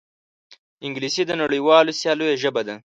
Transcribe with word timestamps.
انګلیسي 0.85 1.23
د 1.27 1.31
نړیوالو 1.41 1.97
سیالیو 1.99 2.39
ژبه 2.43 2.61
ده 2.67 2.75